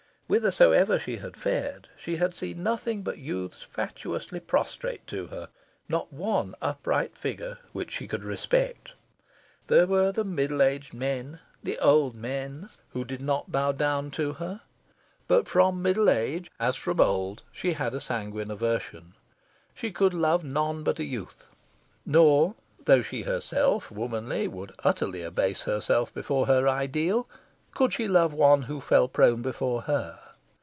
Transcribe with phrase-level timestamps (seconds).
[0.33, 5.49] Whithersoever she had fared, she had seen nothing but youths fatuously prostrate to her
[5.89, 8.93] not one upright figure which she could respect.
[9.67, 14.31] There were the middle aged men, the old men, who did not bow down to
[14.31, 14.61] her;
[15.27, 19.11] but from middle age, as from eld, she had a sanguine aversion.
[19.73, 21.49] She could love none but a youth.
[22.05, 22.55] Nor
[22.85, 27.27] though she herself, womanly, would utterly abase herself before her ideal
[27.73, 30.19] could she love one who fell prone before her.